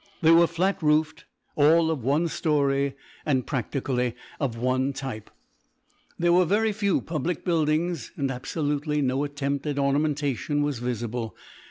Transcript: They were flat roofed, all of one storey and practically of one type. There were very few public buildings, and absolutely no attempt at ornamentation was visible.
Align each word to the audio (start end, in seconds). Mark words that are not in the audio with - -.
They 0.23 0.31
were 0.31 0.47
flat 0.47 0.81
roofed, 0.81 1.25
all 1.55 1.91
of 1.91 2.03
one 2.03 2.27
storey 2.27 2.95
and 3.23 3.45
practically 3.45 4.15
of 4.39 4.57
one 4.57 4.93
type. 4.93 5.29
There 6.17 6.33
were 6.33 6.43
very 6.43 6.71
few 6.71 7.01
public 7.01 7.45
buildings, 7.45 8.11
and 8.17 8.31
absolutely 8.31 9.03
no 9.03 9.23
attempt 9.23 9.67
at 9.67 9.77
ornamentation 9.77 10.63
was 10.63 10.79
visible. 10.79 11.35